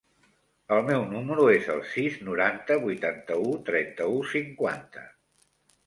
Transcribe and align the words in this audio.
El 0.77 0.79
meu 0.87 1.03
número 1.11 1.45
es 1.57 1.69
el 1.75 1.83
sis, 1.91 2.17
noranta, 2.31 2.81
vuitanta-u, 2.87 3.55
trenta-u, 3.71 4.21
cinquanta. 4.37 5.11